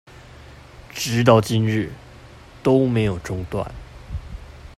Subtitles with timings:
[0.89, 1.91] 直到今日
[2.63, 3.71] 都沒有中斷